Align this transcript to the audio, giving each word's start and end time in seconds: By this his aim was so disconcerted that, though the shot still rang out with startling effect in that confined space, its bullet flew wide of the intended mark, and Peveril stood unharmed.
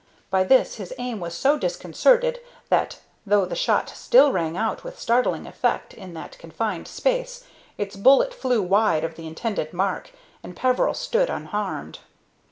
By 0.31 0.43
this 0.43 0.77
his 0.77 0.95
aim 0.97 1.19
was 1.19 1.35
so 1.35 1.59
disconcerted 1.59 2.39
that, 2.69 2.97
though 3.23 3.45
the 3.45 3.55
shot 3.55 3.87
still 3.91 4.31
rang 4.31 4.57
out 4.57 4.83
with 4.83 4.97
startling 4.97 5.45
effect 5.45 5.93
in 5.93 6.15
that 6.15 6.39
confined 6.39 6.87
space, 6.87 7.43
its 7.77 7.95
bullet 7.95 8.33
flew 8.33 8.63
wide 8.63 9.03
of 9.03 9.13
the 9.13 9.27
intended 9.27 9.73
mark, 9.73 10.09
and 10.41 10.55
Peveril 10.55 10.95
stood 10.95 11.29
unharmed. 11.29 11.99